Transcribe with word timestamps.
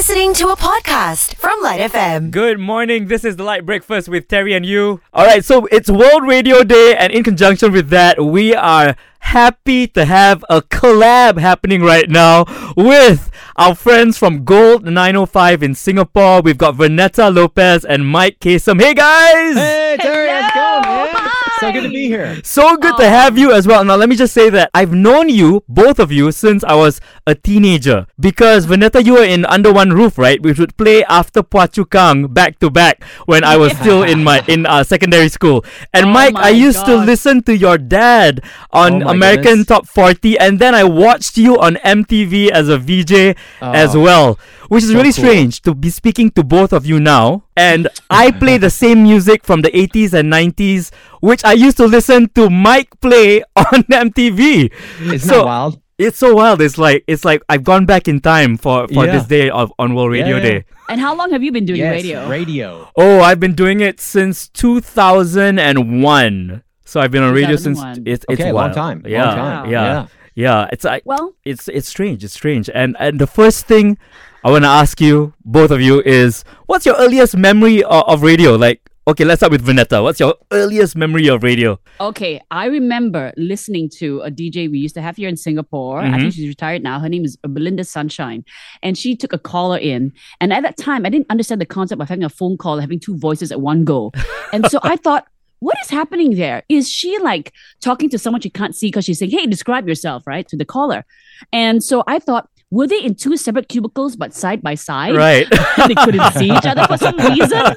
listening 0.00 0.32
to 0.32 0.48
a 0.48 0.56
podcast 0.56 1.34
from 1.34 1.60
LITE 1.60 1.92
FM. 1.92 2.30
Good 2.30 2.58
morning. 2.58 3.08
This 3.08 3.22
is 3.22 3.36
the 3.36 3.44
LITE 3.44 3.66
Breakfast 3.66 4.08
with 4.08 4.28
Terry 4.28 4.54
and 4.54 4.64
you. 4.64 5.02
All 5.12 5.26
right, 5.26 5.44
so 5.44 5.66
it's 5.66 5.90
World 5.90 6.26
Radio 6.26 6.64
Day, 6.64 6.96
and 6.96 7.12
in 7.12 7.22
conjunction 7.22 7.70
with 7.70 7.90
that, 7.90 8.18
we 8.18 8.54
are 8.54 8.96
happy 9.18 9.86
to 9.88 10.06
have 10.06 10.42
a 10.48 10.62
collab 10.62 11.36
happening 11.36 11.82
right 11.82 12.08
now 12.08 12.46
with 12.78 13.30
our 13.56 13.74
friends 13.74 14.16
from 14.16 14.42
Gold 14.46 14.84
905 14.84 15.62
in 15.62 15.74
Singapore. 15.74 16.40
We've 16.40 16.56
got 16.56 16.76
Vernetta 16.76 17.30
Lopez 17.30 17.84
and 17.84 18.08
Mike 18.08 18.40
Kasem. 18.40 18.80
Hey 18.80 18.94
guys! 18.94 19.54
Hey, 19.54 19.98
Terry, 20.00 20.30
how's 20.30 20.50
it 20.50 20.54
going, 20.54 21.12
man? 21.12 21.49
So 21.60 21.72
good 21.72 21.82
to 21.82 21.88
be 21.90 22.06
here. 22.08 22.40
So 22.42 22.76
good 22.76 22.96
to 22.96 23.08
have 23.08 23.36
you 23.36 23.52
as 23.52 23.66
well. 23.66 23.84
Now, 23.84 23.96
let 23.96 24.08
me 24.08 24.16
just 24.16 24.32
say 24.32 24.48
that 24.50 24.70
I've 24.72 24.92
known 24.92 25.28
you, 25.28 25.62
both 25.68 25.98
of 25.98 26.10
you, 26.10 26.32
since 26.32 26.64
I 26.64 26.74
was 26.74 27.00
a 27.26 27.34
teenager. 27.34 28.06
Because 28.18 28.66
Vernetta, 28.66 29.04
you 29.04 29.14
were 29.14 29.24
in 29.24 29.44
Under 29.46 29.72
One 29.72 29.90
Roof, 29.92 30.16
right? 30.16 30.40
We 30.42 30.52
would 30.52 30.76
play 30.76 31.04
after 31.04 31.42
Phua 31.42 31.70
Chu 31.70 31.84
Kang 31.84 32.28
back 32.28 32.58
to 32.60 32.70
back 32.70 33.04
when 33.26 33.44
I 33.44 33.56
was 33.56 33.72
still 33.76 34.02
in 34.02 34.24
my 34.24 34.42
in 34.48 34.64
uh, 34.66 34.84
secondary 34.84 35.28
school. 35.28 35.64
And 35.92 36.06
Oh 36.06 36.10
Mike, 36.12 36.34
I 36.36 36.48
used 36.50 36.84
to 36.86 36.96
listen 36.96 37.42
to 37.44 37.56
your 37.56 37.76
dad 37.78 38.40
on 38.72 39.02
Oh 39.02 39.08
American 39.08 39.60
goodness. 39.62 39.66
Top 39.66 39.86
40, 39.86 40.38
and 40.38 40.58
then 40.58 40.74
I 40.74 40.84
watched 40.84 41.36
you 41.36 41.58
on 41.58 41.74
MTV 41.84 42.50
as 42.50 42.68
a 42.68 42.78
VJ 42.78 43.36
as 43.60 43.94
Oh. 43.94 44.00
well. 44.00 44.38
Which 44.68 44.84
is 44.84 44.90
So 44.90 44.96
really 44.96 45.12
cool. 45.12 45.24
strange 45.24 45.62
to 45.62 45.74
be 45.74 45.90
speaking 45.90 46.30
to 46.32 46.44
both 46.44 46.72
of 46.72 46.86
you 46.86 47.00
now. 47.00 47.42
And 47.56 47.88
I 48.08 48.30
play 48.30 48.56
the 48.58 48.70
same 48.70 49.02
music 49.02 49.44
from 49.44 49.62
the 49.62 49.70
80s 49.70 50.12
and 50.14 50.32
90s, 50.32 50.92
which 51.20 51.44
I 51.44 51.52
used 51.52 51.76
to 51.78 51.86
listen 51.86 52.28
to 52.30 52.48
Mike 52.48 52.98
play 53.00 53.42
on 53.56 53.82
MTV. 53.84 54.72
Isn't 55.00 55.18
so 55.18 55.38
that 55.40 55.44
wild? 55.44 55.80
it's 55.98 56.16
so 56.18 56.34
wild. 56.34 56.62
It's 56.62 56.78
like 56.78 57.04
it's 57.06 57.24
like 57.24 57.42
I've 57.50 57.64
gone 57.64 57.84
back 57.84 58.08
in 58.08 58.20
time 58.20 58.56
for, 58.56 58.88
for 58.88 59.04
Yeah. 59.04 59.12
this 59.18 59.26
day 59.26 59.50
of 59.50 59.72
on 59.78 59.94
World 59.94 60.12
Radio 60.12 60.36
Yeah. 60.36 60.42
Day. 60.42 60.64
And 60.88 61.00
how 61.00 61.14
long 61.14 61.30
have 61.32 61.42
you 61.42 61.52
been 61.52 61.66
doing 61.66 61.80
yes, 61.80 62.02
radio? 62.02 62.28
Radio. 62.28 62.88
Oh, 62.96 63.20
I've 63.20 63.40
been 63.40 63.54
doing 63.54 63.80
it 63.80 64.00
since 64.00 64.48
2001. 64.48 66.62
So 66.84 67.00
I've 67.00 67.10
been 67.10 67.22
on 67.22 67.34
radio 67.34 67.56
since 67.56 67.80
it's 68.04 68.24
it's 68.28 68.40
Okay, 68.40 68.52
long 68.52 68.54
wild. 68.54 68.72
time, 68.74 69.02
long 69.02 69.12
Yeah, 69.12 69.24
time, 69.34 69.70
yeah, 69.70 69.82
yeah. 69.82 70.06
yeah. 70.34 70.68
It's 70.72 70.84
like 70.84 71.02
Well, 71.04 71.34
it's 71.44 71.68
it's 71.68 71.88
strange. 71.88 72.24
It's 72.24 72.34
strange. 72.34 72.68
And 72.74 72.96
and 72.98 73.20
the 73.20 73.26
first 73.28 73.66
thing 73.66 73.98
I 74.42 74.50
want 74.50 74.64
to 74.64 74.68
ask 74.68 75.02
you, 75.02 75.34
both 75.44 75.70
of 75.70 75.82
you, 75.82 76.00
is 76.00 76.44
what's 76.64 76.86
your 76.86 76.96
earliest 76.96 77.36
memory 77.36 77.82
of, 77.84 78.04
of 78.08 78.22
radio? 78.22 78.54
Like, 78.56 78.80
okay, 79.06 79.22
let's 79.22 79.40
start 79.40 79.52
with 79.52 79.66
Vernetta. 79.66 80.02
What's 80.02 80.18
your 80.18 80.34
earliest 80.50 80.96
memory 80.96 81.28
of 81.28 81.42
radio? 81.42 81.78
okay. 82.00 82.40
I 82.50 82.66
remember 82.66 83.34
listening 83.36 83.90
to 83.98 84.22
a 84.22 84.30
DJ 84.30 84.70
we 84.70 84.78
used 84.78 84.94
to 84.94 85.02
have 85.02 85.16
here 85.16 85.28
in 85.28 85.36
Singapore. 85.36 86.00
I 86.00 86.04
think 86.04 86.16
mm-hmm. 86.16 86.28
she's 86.30 86.48
retired 86.48 86.82
now. 86.82 86.98
Her 87.00 87.10
name 87.10 87.26
is 87.26 87.36
Belinda 87.36 87.84
Sunshine. 87.84 88.46
And 88.82 88.96
she 88.96 89.14
took 89.14 89.34
a 89.34 89.38
caller 89.38 89.76
in. 89.76 90.14
And 90.40 90.54
at 90.54 90.62
that 90.62 90.78
time, 90.78 91.04
I 91.04 91.10
didn't 91.10 91.26
understand 91.28 91.60
the 91.60 91.66
concept 91.66 92.00
of 92.00 92.08
having 92.08 92.24
a 92.24 92.30
phone 92.30 92.56
call, 92.56 92.78
having 92.78 92.98
two 92.98 93.18
voices 93.18 93.52
at 93.52 93.60
one 93.60 93.84
go. 93.84 94.10
And 94.52 94.66
so 94.66 94.80
I 94.82 94.96
thought, 94.96 95.28
what 95.60 95.76
is 95.84 95.90
happening 95.90 96.34
there? 96.34 96.64
Is 96.68 96.90
she 96.90 97.18
like 97.18 97.52
talking 97.80 98.08
to 98.08 98.18
someone 98.18 98.40
she 98.40 98.50
can't 98.50 98.74
see 98.74 98.88
because 98.88 99.04
she's 99.04 99.18
saying, 99.18 99.30
hey, 99.30 99.46
describe 99.46 99.86
yourself, 99.86 100.26
right? 100.26 100.48
To 100.48 100.56
the 100.56 100.64
caller. 100.64 101.04
And 101.52 101.84
so 101.84 102.02
I 102.06 102.18
thought, 102.18 102.48
were 102.70 102.86
they 102.86 103.02
in 103.02 103.14
two 103.14 103.36
separate 103.36 103.68
cubicles 103.68 104.16
but 104.16 104.32
side 104.34 104.62
by 104.62 104.74
side? 104.74 105.16
Right. 105.16 105.46
they 105.88 105.94
couldn't 105.94 106.32
see 106.38 106.50
each 106.50 106.66
other 106.66 106.84
for 106.86 106.96
some 106.96 107.16
reason. 107.16 107.74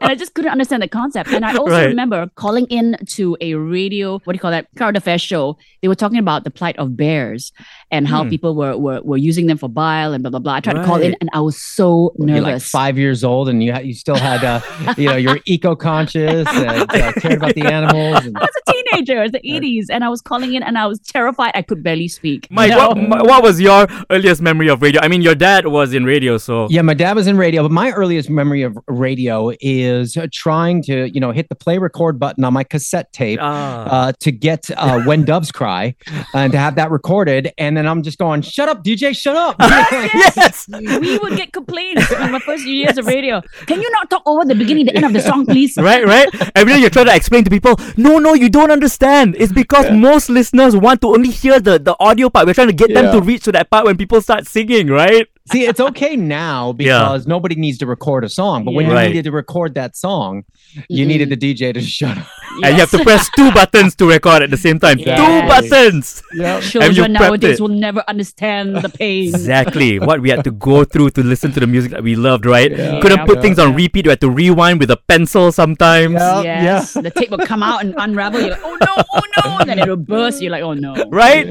And 0.00 0.12
I 0.12 0.14
just 0.14 0.34
couldn't 0.34 0.52
understand 0.52 0.80
the 0.82 0.88
concept. 0.88 1.30
And 1.30 1.44
I 1.44 1.56
also 1.56 1.72
Right. 1.72 1.86
remember 1.86 2.30
calling 2.36 2.66
in 2.66 2.96
to 3.16 3.36
a 3.40 3.54
radio, 3.54 4.18
what 4.24 4.32
do 4.32 4.36
you 4.36 4.40
call 4.40 4.52
that, 4.52 4.68
current 4.76 4.96
affairs 4.96 5.20
show. 5.22 5.58
They 5.82 5.88
were 5.88 5.96
talking 5.96 6.18
about 6.18 6.44
the 6.44 6.50
plight 6.50 6.76
of 6.78 6.96
bears 6.96 7.50
and 7.90 8.06
how 8.06 8.22
Hmm. 8.22 8.28
people 8.30 8.54
were, 8.54 8.76
were 8.76 9.00
were 9.02 9.16
using 9.16 9.46
them 9.46 9.58
for 9.58 9.68
bile 9.68 10.12
and 10.12 10.22
blah 10.22 10.30
blah 10.30 10.38
blah. 10.40 10.54
I 10.54 10.60
tried 10.60 10.74
to 10.74 10.84
call 10.84 11.00
in 11.02 11.16
and 11.20 11.30
I 11.32 11.40
was 11.40 11.60
so 11.60 12.12
You're 12.18 12.36
like 12.40 12.52
nervous. 12.52 12.70
five 12.70 12.96
years 12.98 13.24
old, 13.24 13.48
and 13.48 13.62
you 13.64 13.72
ha- 13.72 13.80
you 13.80 13.94
still 13.94 14.16
had 14.16 14.44
uh, 14.44 14.60
you 14.96 15.08
know 15.08 15.16
you're 15.16 15.40
eco 15.46 15.74
conscious 15.74 16.46
and 16.46 16.82
uh, 16.92 17.12
cared 17.14 17.34
about 17.38 17.54
the 17.54 17.64
animals. 17.66 18.24
And, 18.26 18.36
I 18.38 18.40
was 18.40 18.50
a 18.68 18.72
teenager, 18.72 19.18
it 19.18 19.22
was 19.22 19.32
the 19.32 19.40
80s, 19.40 19.86
and 19.90 20.04
I 20.04 20.08
was 20.10 20.20
calling 20.20 20.54
in 20.54 20.62
and 20.62 20.76
I 20.78 20.86
was 20.86 21.00
terrified. 21.00 21.52
I 21.54 21.62
could 21.62 21.82
barely 21.82 22.08
speak. 22.08 22.46
Mike, 22.50 22.70
You 22.70 22.76
what, 22.78 23.26
what 23.26 23.42
was 23.42 23.60
your 23.60 23.86
earliest 24.18 24.42
memory 24.42 24.68
of 24.68 24.82
radio? 24.82 25.00
I 25.00 25.08
mean, 25.08 25.22
your 25.22 25.34
dad 25.34 25.66
was 25.66 25.94
in 25.94 26.04
radio, 26.04 26.38
so 26.38 26.66
yeah, 26.70 26.82
my 26.82 26.94
dad 26.94 27.14
was 27.16 27.26
in 27.26 27.36
radio, 27.36 27.62
but 27.62 27.70
my 27.70 27.90
earliest 27.92 28.28
memory 28.28 28.62
of 28.62 28.76
radio 28.88 29.52
is 29.60 30.16
uh, 30.16 30.26
trying 30.32 30.82
to 30.84 31.08
you 31.08 31.20
know 31.20 31.30
hit 31.30 31.48
the 31.48 31.54
play 31.54 31.78
record 31.78 32.18
button 32.18 32.44
on 32.44 32.52
my 32.52 32.64
cassette 32.64 33.12
tape. 33.12 33.38
Ah. 33.40 33.78
Uh, 33.88 34.12
to 34.20 34.32
get 34.32 34.70
uh, 34.76 35.00
when 35.02 35.24
doves 35.24 35.52
cry 35.52 35.94
and 36.34 36.52
to 36.52 36.58
have 36.58 36.74
that 36.74 36.90
recorded 36.90 37.52
and 37.58 37.76
then 37.76 37.86
i'm 37.86 38.02
just 38.02 38.18
going 38.18 38.42
shut 38.42 38.68
up 38.68 38.82
dj 38.84 39.16
shut 39.16 39.36
up 39.36 39.56
yes. 39.60 40.66
we 40.68 41.18
would 41.18 41.36
get 41.36 41.52
complaints 41.52 42.10
in 42.10 42.32
my 42.32 42.38
first 42.38 42.64
few 42.64 42.72
years 42.72 42.96
of 42.98 43.06
radio. 43.06 43.42
Can 43.66 43.80
you 43.80 43.90
not 43.90 44.08
talk 44.10 44.22
over 44.26 44.44
the 44.44 44.54
beginning, 44.54 44.86
the 44.86 44.96
end 44.96 45.04
of 45.04 45.12
the 45.12 45.20
song, 45.20 45.44
please? 45.46 45.76
right, 45.76 46.04
right. 46.04 46.28
Every 46.54 46.72
day 46.72 46.78
you 46.80 46.90
try 46.90 47.04
to 47.04 47.14
explain 47.14 47.44
to 47.44 47.50
people, 47.50 47.76
no, 47.96 48.18
no, 48.18 48.34
you 48.34 48.48
don't 48.48 48.70
understand. 48.70 49.36
It's 49.38 49.52
because 49.52 49.90
most 49.90 50.28
listeners 50.30 50.76
want 50.76 51.00
to 51.02 51.08
only 51.08 51.30
hear 51.30 51.60
the, 51.60 51.78
the 51.78 51.96
audio 52.00 52.30
part. 52.30 52.46
We're 52.46 52.54
trying 52.54 52.68
to 52.68 52.80
get 52.82 52.94
them 52.94 53.12
to 53.12 53.20
reach 53.20 53.44
to 53.44 53.52
that 53.52 53.70
part 53.70 53.84
when 53.84 53.96
people 53.96 54.07
start 54.20 54.46
singing, 54.46 54.88
right? 54.88 55.26
See, 55.52 55.64
it's 55.64 55.80
okay 55.80 56.16
now 56.16 56.74
Yeah. 56.78 56.98
because 57.00 57.26
nobody 57.26 57.54
needs 57.54 57.78
to 57.78 57.86
record 57.86 58.24
a 58.24 58.28
song. 58.28 58.64
But 58.64 58.72
when 58.74 58.84
Yeah. 58.86 58.90
you 58.90 58.96
Right. 58.96 59.08
needed 59.08 59.24
to 59.24 59.32
record 59.32 59.74
that 59.74 59.96
song, 59.96 60.44
you 60.88 61.04
mm-hmm. 61.04 61.08
needed 61.08 61.28
the 61.30 61.36
DJ 61.36 61.72
to 61.72 61.80
shut 61.96 62.18
up. 62.18 62.26
And 62.62 62.74
you 62.74 62.80
have 62.80 62.90
to 62.90 63.02
press 63.04 63.28
two 63.36 63.50
buttons 63.52 63.94
to 63.96 64.06
record 64.08 64.42
at 64.42 64.50
the 64.50 64.56
same 64.56 64.78
time. 64.78 64.98
Two 64.98 65.04
buttons. 65.48 66.22
Yeah. 66.32 66.60
Children 66.60 67.12
nowadays 67.12 67.58
it. 67.58 67.62
will 67.62 67.68
never 67.68 68.02
understand 68.08 68.76
the 68.76 68.88
pain. 68.88 69.28
Exactly. 69.28 69.98
what 69.98 70.20
we 70.20 70.30
had 70.30 70.44
to 70.44 70.50
go 70.50 70.84
through 70.84 71.10
to 71.10 71.22
listen 71.22 71.52
to 71.52 71.60
the 71.60 71.66
music 71.66 71.90
that 71.92 72.02
we 72.02 72.14
loved, 72.16 72.46
right? 72.46 72.70
Yeah. 72.70 73.00
Couldn't 73.00 73.18
Yeah. 73.18 73.24
put 73.26 73.40
things 73.42 73.58
on 73.58 73.74
repeat. 73.74 74.06
We 74.06 74.10
had 74.10 74.20
to 74.20 74.30
rewind 74.30 74.80
with 74.80 74.90
a 74.90 74.96
pencil 74.96 75.52
sometimes. 75.52 76.14
Yeah. 76.14 76.42
Yes, 76.42 76.92
the 76.94 77.10
tape 77.10 77.30
would 77.30 77.46
come 77.46 77.62
out 77.62 77.82
and 77.84 77.94
unravel. 77.98 78.40
You're 78.40 78.50
like, 78.50 78.64
oh 78.64 78.76
no, 78.80 79.02
oh 79.14 79.22
no, 79.44 79.58
and 79.58 79.68
then 79.70 79.78
it'll 79.78 79.96
burst. 79.96 80.40
You're 80.42 80.52
like, 80.52 80.62
oh 80.62 80.74
no. 80.74 80.94
Right? 81.10 81.46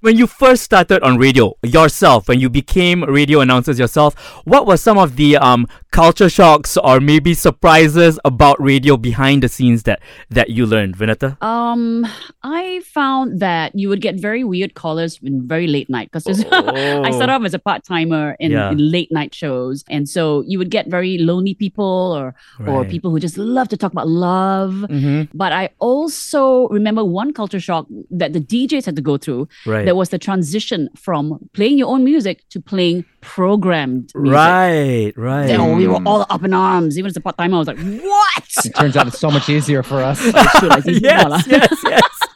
When 0.00 0.16
you 0.16 0.26
first 0.26 0.62
started 0.62 1.02
on 1.02 1.16
radio 1.18 1.54
yourself, 1.62 2.28
when 2.28 2.40
you 2.40 2.48
became 2.50 3.04
radio 3.04 3.40
announcers 3.40 3.78
yourself, 3.78 4.14
what 4.44 4.66
were 4.66 4.76
some 4.76 4.98
of 4.98 5.16
the 5.16 5.36
um 5.36 5.66
culture 5.90 6.28
shocks 6.28 6.76
or 6.76 7.00
maybe 7.00 7.34
surprises 7.34 8.18
about 8.24 8.60
radio 8.60 8.96
behind 8.96 9.42
the 9.42 9.48
scenes 9.48 9.84
that 9.84 10.00
that 10.34 10.50
you 10.50 10.66
learned, 10.66 10.96
Vernetta? 10.96 11.40
Um, 11.42 12.06
I 12.42 12.80
found 12.84 13.40
that 13.40 13.74
you 13.74 13.88
would 13.88 14.00
get 14.00 14.16
very 14.16 14.44
weird 14.44 14.74
callers 14.74 15.18
in 15.22 15.46
very 15.46 15.66
late 15.66 15.88
night 15.88 16.10
because 16.12 16.26
I 16.52 17.10
started 17.10 17.32
off 17.32 17.44
as 17.44 17.54
a 17.54 17.58
part 17.58 17.84
timer 17.84 18.36
in, 18.38 18.50
Yeah. 18.52 18.70
in 18.72 18.78
late 18.78 19.10
night 19.10 19.34
shows, 19.34 19.84
and 19.88 20.08
so 20.08 20.42
you 20.46 20.58
would 20.58 20.70
get 20.70 20.88
very 20.88 21.18
lonely 21.18 21.54
people 21.54 22.12
or 22.18 22.34
or 22.66 22.84
people 22.84 23.10
who 23.10 23.18
just 23.20 23.38
love 23.38 23.68
to 23.68 23.76
talk 23.76 23.92
about 23.92 24.08
love. 24.08 24.72
Mm-hmm. 24.90 25.36
But 25.36 25.52
I 25.52 25.70
also 25.78 26.68
remember 26.68 27.04
one 27.04 27.32
culture 27.32 27.60
shock 27.60 27.86
that 28.10 28.32
the 28.32 28.40
DJs 28.40 28.84
had 28.86 28.96
to 28.96 29.02
go 29.02 29.16
through. 29.16 29.48
Right. 29.66 29.84
There 29.84 29.94
was 29.94 30.08
the 30.10 30.18
transition 30.18 30.88
from 30.96 31.38
playing 31.52 31.78
your 31.78 31.88
own 31.88 32.04
music 32.04 32.42
to 32.50 32.60
playing 32.60 33.04
programmed 33.20 34.12
music. 34.14 34.34
Right, 34.34 35.12
right. 35.16 35.46
Then, 35.46 35.60
oh, 35.60 35.74
we 35.76 35.86
were 35.86 36.00
all 36.06 36.26
up 36.28 36.42
in 36.44 36.52
arms. 36.54 36.98
Even 36.98 37.08
as 37.08 37.16
a 37.16 37.20
part 37.20 37.36
timer, 37.38 37.56
I 37.56 37.58
was 37.58 37.68
like, 37.68 37.78
"What?" 37.78 38.44
It 38.64 38.74
turns 38.74 38.96
out 38.96 39.06
it's 39.06 39.18
so 39.18 39.30
much 39.30 39.48
easier 39.48 39.82
for 39.82 40.02
us. 40.02 40.23
Shoot, 40.32 40.72
I 40.72 40.80
think, 40.80 41.02
voila. 41.02 41.36
yes, 41.46 41.46
yes, 41.46 41.78
yes. 41.84 42.28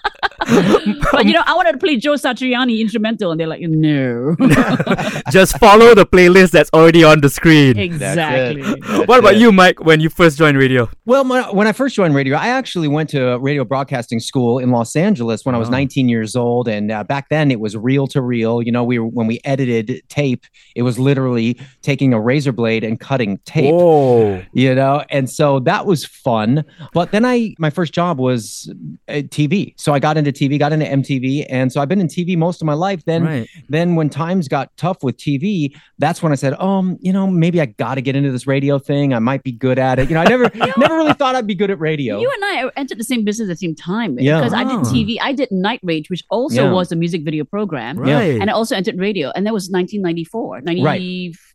But 1.13 1.27
you 1.27 1.33
know, 1.33 1.43
I 1.47 1.55
wanted 1.55 1.73
to 1.73 1.79
play 1.79 1.97
Joe 1.97 2.15
Satriani 2.15 2.81
instrumental, 2.81 3.31
and 3.31 3.41
they're 3.41 3.47
like, 3.47 3.61
"No." 3.63 4.37
Just 5.31 5.59
follow 5.59 5.95
the 5.95 6.07
playlist 6.07 6.51
that's 6.51 6.71
already 6.73 7.05
on 7.05 7.21
the 7.21 7.29
screen. 7.29 7.79
exactly. 7.79 8.63
What 9.05 9.19
about 9.19 9.37
you, 9.37 9.53
Mike, 9.53 9.81
when 9.85 10.01
you 10.01 10.09
first 10.09 10.39
joined 10.39 10.57
radio? 10.59 10.89
Well, 11.07 11.25
when 11.29 11.43
when 11.55 11.67
I 11.67 11.73
first 11.73 11.95
joined 11.97 12.15
radio, 12.15 12.37
I 12.37 12.49
actually 12.49 12.89
went 12.89 13.11
to 13.11 13.39
radio 13.39 13.65
broadcasting 13.65 14.21
school 14.21 14.59
in 14.59 14.71
Los 14.71 14.95
Angeles 14.97 15.45
when 15.45 15.55
I 15.55 15.59
was 15.59 15.69
Oh. 15.69 15.73
19 15.73 16.09
years 16.09 16.35
old, 16.37 16.67
and 16.69 16.91
uh, 16.91 17.05
back 17.05 17.29
then 17.29 17.51
it 17.51 17.61
was 17.61 17.77
reel 17.77 18.07
to 18.09 18.23
reel. 18.23 18.63
You 18.63 18.73
know, 18.73 18.85
we 18.85 18.99
were, 18.99 19.07
when 19.07 19.27
we 19.27 19.41
edited 19.45 20.03
tape, 20.09 20.45
it 20.75 20.83
was 20.83 20.99
literally 20.99 21.61
taking 21.83 22.13
a 22.15 22.21
razor 22.21 22.53
blade 22.53 22.85
and 22.85 22.99
cutting 22.99 23.39
tape. 23.45 23.73
Oh, 23.75 24.43
You 24.53 24.75
know, 24.75 25.05
and 25.11 25.29
so 25.29 25.61
that 25.61 25.85
was 25.87 26.05
fun. 26.07 26.65
But 26.95 27.13
then 27.13 27.25
I, 27.27 27.55
my 27.59 27.71
first 27.71 27.93
job 27.93 28.19
was 28.19 28.73
uh, 29.09 29.15
TV, 29.29 29.75
so 29.77 29.93
I 29.93 29.99
got 29.99 30.17
into 30.17 30.33
TV, 30.39 30.59
got 30.59 30.73
into 30.73 30.87
MTV, 30.87 31.47
and 31.49 31.73
so 31.73 31.81
I've 31.81 31.89
been 31.89 32.01
in 32.01 32.09
TV 32.09 32.37
most 32.37 32.61
of 32.63 32.67
my 32.67 32.75
life. 32.75 33.05
Then, 33.05 33.25
right. 33.25 33.49
then 33.69 33.95
when 33.97 34.09
times 34.11 34.49
got 34.49 34.77
tough 34.77 35.03
with 35.03 35.17
TV, 35.17 35.75
that's 35.99 36.23
when 36.23 36.33
I 36.33 36.37
said, 36.37 36.55
"Oh, 36.59 36.97
you 37.01 37.13
know, 37.13 37.27
maybe 37.27 37.61
I 37.61 37.67
got 37.67 37.97
to 37.97 38.01
get 38.01 38.15
into 38.17 38.31
this 38.31 38.47
radio 38.47 38.79
thing. 38.79 39.13
I 39.15 39.19
might 39.19 39.43
be 39.43 39.53
good 39.53 39.79
at 39.79 39.99
it." 39.99 40.09
You 40.09 40.15
know, 40.15 40.21
I 40.21 40.25
never, 40.25 40.51
never 40.79 40.97
really 40.97 41.13
thought 41.15 41.35
I'd 41.35 41.47
be 41.47 41.55
good 41.55 41.71
at 41.71 41.79
radio. 41.81 42.21
You 42.21 42.31
and 42.35 42.45
I 42.45 42.71
entered 42.77 42.99
the 42.99 43.05
same 43.05 43.25
business 43.25 43.49
at 43.49 43.53
the 43.59 43.67
same 43.67 43.75
time 43.75 44.19
Yeah. 44.19 44.39
because 44.39 44.53
I 44.55 44.65
did 44.65 44.73
Oh. 44.79 44.83
TV. 44.83 45.17
I 45.21 45.33
did 45.33 45.51
Night 45.51 45.81
Rage, 45.83 46.09
which 46.11 46.23
also 46.31 46.65
Yeah. 46.67 46.73
was 46.73 46.93
a 46.93 46.97
music 46.97 47.25
video 47.25 47.45
program. 47.45 47.99
Right. 47.99 48.41
And 48.41 48.49
I 48.49 48.53
also 48.53 48.77
entered 48.77 48.99
radio, 48.99 49.33
and 49.35 49.45
that 49.47 49.53
was 49.53 49.71
1994, 49.71 50.61
90, 50.63 50.83
Right. 50.83 51.01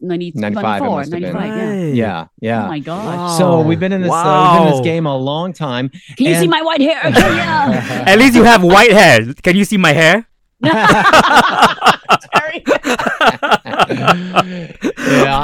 90, 0.01 0.31
95 0.35 0.63
94, 0.81 0.97
must 0.97 1.11
have 1.11 1.21
been. 1.21 1.33
95, 1.33 1.47
yeah. 1.57 1.69
Right. 1.69 1.93
yeah, 1.95 2.25
yeah. 2.41 2.65
Oh 2.65 2.67
my 2.67 2.79
God. 2.79 3.05
Wow. 3.05 3.37
So 3.37 3.61
we've 3.61 3.79
been 3.79 3.93
in 3.93 4.01
this, 4.01 4.11
uh, 4.11 4.49
we've 4.53 4.59
been 4.59 4.67
in 4.67 4.73
this 4.77 4.83
game 4.83 5.05
a 5.05 5.15
long 5.15 5.53
time. 5.53 5.89
Can 6.17 6.27
you 6.27 6.35
see 6.35 6.47
my 6.47 6.61
white 6.61 6.81
hair? 6.81 7.01
Yeah. 7.33 8.03
At 8.07 8.19
least 8.19 8.35
you 8.35 8.43
have 8.43 8.63
white 8.73 8.91
hair. 8.91 9.33
Can 9.43 9.55
you 9.55 9.65
see 9.65 9.77
my 9.77 9.93
hair? 9.93 10.27
Sorry. 10.63 12.63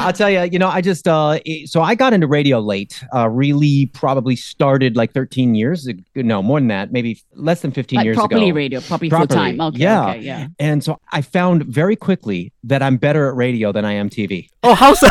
Yeah, 0.10 0.12
I'll 0.12 0.14
tell 0.14 0.30
you. 0.30 0.52
You 0.52 0.60
know, 0.60 0.68
I 0.68 0.82
just 0.82 1.08
uh, 1.08 1.40
it- 1.46 1.70
so 1.70 1.82
I 1.82 1.96
got 1.96 2.14
into 2.14 2.28
radio 2.28 2.60
late. 2.60 3.04
Uh, 3.16 3.28
really, 3.30 3.88
probably 3.88 4.36
started 4.36 4.96
like 4.98 5.14
13 5.14 5.56
years. 5.56 5.88
ago. 5.88 6.02
No, 6.16 6.42
more 6.44 6.60
than 6.60 6.68
that. 6.70 6.92
Maybe 6.92 7.22
less 7.34 7.62
than 7.62 7.72
15 7.72 7.98
like 7.98 8.06
years 8.06 8.16
properly 8.18 8.50
ago. 8.50 8.56
radio, 8.56 8.82
properly 8.82 9.10
full 9.10 9.20
Properly, 9.20 9.40
time. 9.58 9.62
Okay, 9.62 9.78
yeah. 9.80 10.10
okay, 10.12 10.20
yeah. 10.22 10.48
And 10.60 10.84
so 10.84 11.00
I 11.12 11.22
found 11.22 11.64
very 11.66 11.96
quickly 11.96 12.52
that 12.64 12.82
I'm 12.82 12.98
better 12.98 13.30
at 13.30 13.36
radio 13.36 13.72
than 13.72 13.86
I 13.86 13.94
am 13.94 14.10
TV. 14.10 14.50
Oh, 14.64 14.74
how 14.76 14.94
so? 14.94 15.08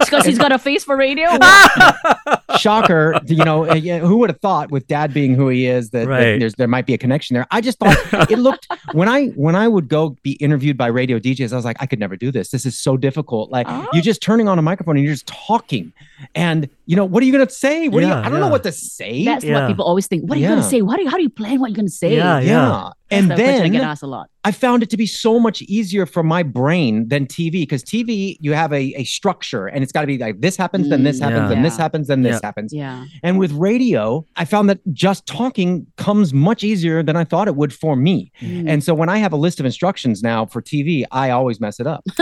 Because 0.00 0.26
he's 0.26 0.38
got 0.38 0.50
a 0.52 0.58
face 0.58 0.82
for 0.84 0.96
radio. 0.96 1.28
Shocker, 2.58 3.20
you 3.26 3.44
know, 3.44 3.64
uh, 3.64 3.76
who 3.76 4.16
would 4.18 4.30
have 4.30 4.40
thought 4.40 4.70
with 4.70 4.86
Dad 4.88 5.14
being 5.14 5.34
who 5.34 5.48
he 5.48 5.66
is 5.66 5.90
that, 5.90 6.08
that 6.08 6.38
there's 6.40 6.54
there 6.54 6.66
might 6.66 6.84
be 6.86 6.94
a 6.94 6.98
connection 6.98 7.34
there. 7.34 7.46
I 7.50 7.60
just 7.60 7.78
thought 7.78 7.96
it 8.30 8.38
looked 8.38 8.66
when 8.92 9.08
I 9.08 9.26
when 9.28 9.54
I 9.54 9.68
would 9.68 9.88
go 9.88 10.16
be 10.22 10.32
interviewed 10.32 10.76
by 10.76 10.88
radio 10.88 11.18
DJs, 11.18 11.52
I 11.52 11.56
was 11.56 11.64
like, 11.64 11.76
I 11.80 11.86
could 11.86 12.00
never 12.00 12.16
do 12.16 12.32
this. 12.32 12.50
This 12.50 12.66
is 12.66 12.76
so 12.78 12.96
difficult. 12.96 13.50
Like 13.50 13.66
Oh. 13.70 13.86
you're 13.92 14.02
just 14.02 14.20
turning 14.30 14.46
on 14.46 14.60
a 14.60 14.62
microphone 14.62 14.96
and 14.96 15.04
you're 15.04 15.12
just 15.12 15.26
talking, 15.26 15.92
and 16.36 16.68
you 16.90 16.96
know 16.98 17.04
what 17.12 17.22
are 17.22 17.26
you 17.26 17.32
gonna 17.36 17.48
say? 17.64 17.76
What 17.88 18.00
do 18.00 18.06
you? 18.06 18.12
Yeah, 18.12 18.26
I 18.26 18.28
don't 18.30 18.40
know 18.44 18.48
what 18.56 18.64
to 18.64 18.72
say. 18.72 19.24
That's 19.24 19.44
Yeah. 19.44 19.54
what 19.60 19.68
people 19.70 19.84
always 19.90 20.06
think. 20.10 20.20
What 20.28 20.36
are 20.36 20.40
you 20.40 20.48
going 20.52 20.62
to 20.66 20.70
say? 20.74 20.80
What 20.82 20.98
are 20.98 21.02
you, 21.04 21.10
how 21.12 21.16
do 21.16 21.22
you 21.28 21.34
plan 21.40 21.56
what 21.60 21.68
you're 21.70 21.76
going 21.82 21.86
to 21.86 21.98
say? 22.04 22.16
Yeah, 22.16 22.40
yeah. 22.40 22.90
That's 23.10 23.22
And 23.22 23.30
the 23.30 23.34
question 23.36 23.62
I 23.62 23.68
get 23.68 23.82
asked 23.82 24.02
a 24.04 24.06
lot. 24.16 24.26
I 24.44 24.52
found 24.52 24.82
it 24.84 24.90
to 24.90 24.96
be 24.96 25.06
so 25.06 25.32
much 25.46 25.58
easier 25.62 26.04
for 26.06 26.22
my 26.22 26.42
brain 26.42 27.08
than 27.08 27.26
TV 27.26 27.52
because 27.66 27.82
TV 27.84 28.36
you 28.40 28.52
have 28.62 28.72
a, 28.72 28.84
a 29.02 29.04
structure 29.04 29.64
and 29.72 29.82
it's 29.84 29.92
got 29.92 30.02
to 30.02 30.06
be 30.06 30.16
like 30.26 30.40
this 30.40 30.56
happens, 30.56 30.88
then 30.88 31.02
this 31.08 31.18
Mm, 31.20 31.24
happens, 31.24 31.42
yeah. 31.42 31.48
then 31.54 31.62
this 31.62 31.76
happens, 31.76 32.06
then 32.08 32.22
this 32.22 32.40
happens. 32.42 32.72
Yeah. 32.72 33.04
And 33.26 33.38
with 33.42 33.52
radio, 33.52 34.02
I 34.36 34.44
found 34.44 34.68
that 34.70 34.78
just 34.92 35.26
talking 35.26 35.86
comes 35.96 36.32
much 36.32 36.62
easier 36.70 37.02
than 37.02 37.16
I 37.16 37.24
thought 37.24 37.46
it 37.48 37.56
would 37.56 37.72
for 37.82 37.94
me. 37.96 38.32
Mm. 38.40 38.68
And 38.70 38.78
so 38.84 38.94
when 38.94 39.08
I 39.08 39.18
have 39.18 39.32
a 39.32 39.36
list 39.46 39.60
of 39.60 39.66
instructions 39.66 40.22
now 40.22 40.46
for 40.46 40.60
TV, 40.62 41.04
I 41.10 41.30
always 41.30 41.60
mess 41.60 41.80
it 41.80 41.86
up. 41.86 42.02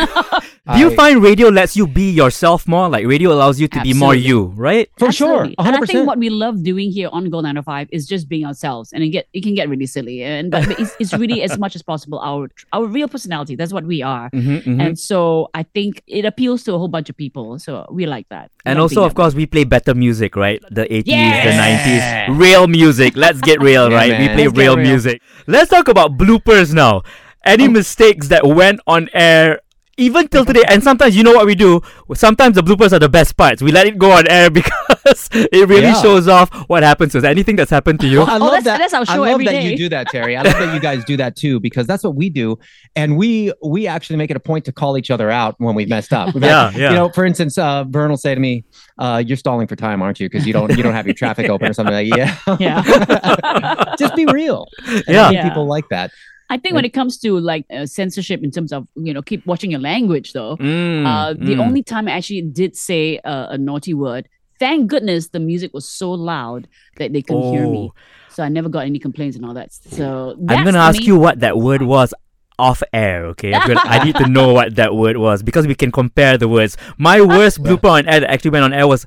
Do 0.73 0.79
you 0.79 0.91
I- 0.91 0.97
find 0.97 1.23
radio 1.23 1.49
lets 1.49 1.77
you 1.77 1.87
be 1.87 2.11
yourself 2.11 2.67
more? 2.67 2.89
Like 2.89 3.07
radio 3.07 3.33
allows 3.33 3.61
you 3.61 3.69
to 3.69 3.81
be 3.83 3.93
more 3.95 4.15
you, 4.15 4.53
right? 4.59 4.91
for 4.99 5.09
Absolutely. 5.09 5.55
sure, 5.59 5.67
And 5.67 5.77
I 5.77 5.81
think 5.87 6.07
what 6.07 6.19
we 6.19 6.29
love 6.31 6.63
doing 6.63 6.91
here 6.91 7.09
on 7.13 7.31
Gold 7.31 7.45
905 7.45 7.89
is 7.93 8.07
just 8.07 8.29
being 8.29 8.45
ourselves. 8.45 8.93
And 8.93 9.03
it 9.05 9.09
get 9.11 9.29
it 9.33 9.43
can 9.43 9.55
get 9.55 9.69
really 9.69 9.87
silly. 9.87 10.23
And 10.23 10.51
but, 10.51 10.67
but 10.67 10.79
it's, 10.81 10.97
it's 10.99 11.13
really 11.15 11.43
as 11.43 11.59
much 11.59 11.75
as 11.77 11.83
possible 11.83 12.19
our 12.19 12.49
our 12.73 12.85
real 12.87 13.09
personality. 13.09 13.55
That's 13.57 13.73
what 13.73 13.85
we 13.85 14.03
are. 14.03 14.29
Mm-hmm, 14.31 14.81
And 14.81 14.99
so 14.99 15.49
I 15.55 15.63
think 15.63 16.03
it 16.07 16.25
appeals 16.25 16.65
to 16.65 16.75
a 16.75 16.79
whole 16.79 16.89
bunch 16.89 17.09
of 17.09 17.17
people. 17.17 17.59
So 17.59 17.87
we 17.91 18.07
like 18.07 18.29
that. 18.31 18.51
We 18.67 18.71
And 18.71 18.79
also, 18.79 19.05
of 19.05 19.15
course, 19.15 19.35
we 19.35 19.47
play 19.47 19.65
better 19.65 19.95
music, 19.95 20.37
right? 20.37 20.61
The 20.71 20.85
80s, 20.85 21.03
Yes! 21.07 21.45
the 21.47 22.33
90s. 22.33 22.39
Real 22.39 22.67
music. 22.69 23.17
Let's 23.17 23.41
get 23.41 23.61
real, 23.63 23.91
Yeah, 23.91 23.97
right? 23.97 24.19
We 24.21 24.27
play 24.29 24.49
real, 24.49 24.77
real. 24.77 24.85
music. 24.91 25.23
Let's 25.47 25.71
talk 25.71 25.89
about 25.89 26.19
bloopers 26.19 26.75
now. 26.75 27.03
Any 27.45 27.67
Oh. 27.69 27.71
mistakes 27.71 28.29
that 28.29 28.47
went 28.47 28.81
on 28.87 29.09
air 29.15 29.61
even 29.99 30.29
till 30.29 30.45
today, 30.45 30.63
and 30.69 30.83
sometimes 30.83 31.17
you 31.17 31.23
know 31.23 31.33
what 31.33 31.45
we 31.47 31.55
do. 31.55 31.81
Sometimes 32.15 32.55
the 32.55 32.63
bloopers 32.63 32.93
are 32.93 32.99
the 32.99 33.09
best 33.09 33.37
parts. 33.37 33.61
We 33.61 33.73
let 33.73 33.87
it 33.87 33.99
go 33.99 34.13
on 34.13 34.27
air 34.29 34.49
because 34.59 35.29
it 35.33 35.69
really 35.69 35.83
Yeah. 35.83 36.01
shows 36.01 36.29
off 36.29 36.51
what 36.69 36.83
happens. 36.83 37.13
So, 37.13 37.19
is 37.19 37.25
anything 37.25 37.57
that's 37.57 37.71
happened 37.71 38.01
to 38.01 38.07
you? 38.09 38.19
Well, 38.19 38.31
I 38.31 38.37
Oh, 38.37 38.39
love 38.39 38.51
that's- 38.51 38.65
that. 38.65 38.79
that's 38.79 38.95
our 38.95 39.05
I 39.15 39.19
love 39.19 39.29
every 39.29 39.45
that 39.47 39.51
day. 39.53 39.71
you 39.71 39.77
do 39.77 39.89
that, 39.91 40.09
Terry. 40.09 40.37
I 40.37 40.43
love 40.49 40.53
that 40.55 40.73
you 40.75 40.81
guys 40.81 41.05
do 41.05 41.17
that 41.19 41.37
too 41.37 41.61
because 41.61 41.87
that's 41.87 42.05
what 42.05 42.15
we 42.15 42.31
do, 42.31 42.59
and 42.97 43.17
we 43.17 43.53
we 43.63 43.87
actually 43.87 44.17
make 44.17 44.31
it 44.31 44.37
a 44.37 44.41
point 44.41 44.65
to 44.67 44.73
call 44.73 44.97
each 44.97 45.11
other 45.11 45.31
out 45.31 45.57
when 45.59 45.75
we've 45.75 45.89
messed 45.89 46.13
up. 46.13 46.35
We've 46.35 46.45
Yeah, 46.45 46.71
had- 46.71 46.81
yeah. 46.81 46.91
You 46.91 46.97
know, 46.97 47.09
for 47.11 47.25
instance, 47.27 47.59
uh, 47.59 47.85
Vern 47.85 48.11
will 48.11 48.17
say 48.17 48.35
to 48.35 48.41
me, 48.41 48.65
uh, 48.99 49.23
"You're 49.27 49.37
stalling 49.37 49.67
for 49.67 49.77
time, 49.77 50.01
aren't 50.03 50.21
you? 50.21 50.29
Because 50.29 50.47
you 50.47 50.53
don't 50.53 50.71
you 50.77 50.83
don't 50.83 50.95
have 50.95 51.07
your 51.07 51.15
traffic 51.15 51.51
open 51.51 51.69
or 51.69 51.73
something 51.73 51.95
like 51.95 52.07
yeah." 52.17 52.37
Yeah. 52.59 53.95
Just 53.99 54.15
be 54.17 54.27
real. 54.27 54.67
And 54.87 54.97
I 55.09 55.13
Yeah. 55.13 55.29
think 55.29 55.35
Yeah. 55.35 55.49
people 55.49 55.67
like 55.67 55.89
that. 55.91 56.11
I 56.51 56.57
think 56.57 56.75
when 56.75 56.85
it 56.85 56.95
comes 56.95 57.19
to 57.19 57.39
like 57.39 57.67
uh, 57.71 57.85
censorship 57.87 58.43
in 58.43 58.51
terms 58.51 58.73
of 58.73 58.87
you 58.95 59.13
know 59.13 59.23
keep 59.23 59.45
watching 59.47 59.71
your 59.71 59.81
language 59.81 60.33
though, 60.33 60.57
Mm, 60.57 61.07
uh, 61.07 61.33
the 61.35 61.55
mm. 61.57 61.61
only 61.61 61.83
time 61.83 62.09
I 62.09 62.13
actually 62.13 62.43
did 62.43 62.77
say 62.77 63.19
uh, 63.19 63.49
a 63.51 63.59
naughty 63.59 63.95
word, 63.95 64.29
thank 64.59 64.89
goodness 64.89 65.29
the 65.29 65.41
music 65.41 65.73
was 65.75 65.89
so 65.89 66.11
loud 66.11 66.67
that 66.97 67.13
they 67.13 67.23
couldn't 67.23 67.53
hear 67.53 67.67
me. 67.69 67.91
Oh. 67.93 67.95
So 68.31 68.43
I 68.45 68.49
never 68.49 68.69
got 68.69 68.87
any 68.87 68.99
complaints 68.99 69.37
and 69.37 69.45
all 69.45 69.55
that. 69.55 69.73
So 69.73 70.37
I'm 70.49 70.65
gonna 70.65 70.79
ask 70.79 71.03
you 71.03 71.19
what 71.19 71.41
that 71.41 71.59
word 71.59 71.83
was 71.83 72.15
off 72.59 72.83
air, 72.93 73.27
okay? 73.27 73.53
I'm 73.55 73.69
gonna- 73.69 73.81
I 73.85 74.05
need 74.05 74.17
to 74.17 74.29
know 74.29 74.53
what 74.53 74.75
that 74.77 74.95
word 74.95 75.17
was 75.17 75.43
because 75.43 75.67
we 75.67 75.75
can 75.75 75.93
compare 75.93 76.39
the 76.39 76.49
words. 76.49 76.77
My 76.97 77.21
worst 77.21 77.63
blooper 77.63 77.91
on 77.91 78.09
air 78.09 78.21
that 78.21 78.31
actually 78.31 78.51
went 78.53 78.65
on 78.65 78.73
air 78.73 78.87
was 78.89 79.07